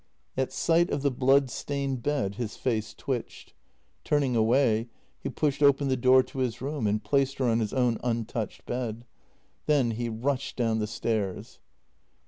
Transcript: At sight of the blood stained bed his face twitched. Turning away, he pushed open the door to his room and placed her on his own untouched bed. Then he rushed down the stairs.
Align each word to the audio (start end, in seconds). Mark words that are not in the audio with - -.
At 0.35 0.51
sight 0.51 0.89
of 0.89 1.03
the 1.03 1.11
blood 1.11 1.51
stained 1.51 2.01
bed 2.01 2.33
his 2.33 2.55
face 2.57 2.95
twitched. 2.95 3.53
Turning 4.03 4.35
away, 4.35 4.89
he 5.19 5.29
pushed 5.29 5.61
open 5.61 5.89
the 5.89 5.95
door 5.95 6.23
to 6.23 6.39
his 6.39 6.59
room 6.59 6.87
and 6.87 7.03
placed 7.03 7.37
her 7.37 7.45
on 7.45 7.59
his 7.59 7.71
own 7.71 7.99
untouched 8.03 8.65
bed. 8.65 9.05
Then 9.67 9.91
he 9.91 10.09
rushed 10.09 10.55
down 10.57 10.79
the 10.79 10.87
stairs. 10.87 11.59